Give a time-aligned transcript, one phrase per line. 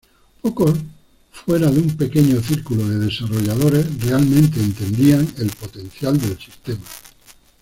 [0.41, 0.79] Pocos
[1.31, 6.87] fuera de un pequeño círculo de desarrolladores realmente entendían el potencial del sistema.